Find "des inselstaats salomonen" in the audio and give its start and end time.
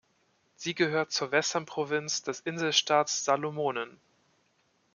2.23-3.99